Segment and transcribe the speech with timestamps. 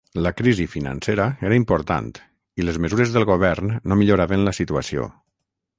[0.25, 2.09] La crisi financera era important
[2.63, 5.11] i les mesures del govern no milloraven la situació.